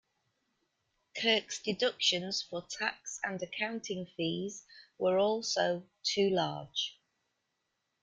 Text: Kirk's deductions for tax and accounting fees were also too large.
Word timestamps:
Kirk's 1.15 1.59
deductions 1.61 2.41
for 2.41 2.63
tax 2.65 3.19
and 3.23 3.39
accounting 3.39 4.07
fees 4.17 4.65
were 4.97 5.19
also 5.19 5.83
too 6.03 6.31
large. 6.31 6.97